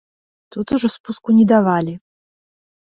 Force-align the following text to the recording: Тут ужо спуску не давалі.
Тут 0.55 0.73
ужо 0.77 0.89
спуску 0.95 1.29
не 1.39 1.45
давалі. 1.53 1.93